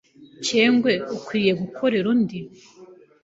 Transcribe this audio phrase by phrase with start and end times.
[0.47, 2.39] cyengwe ukwiye gukorere undi.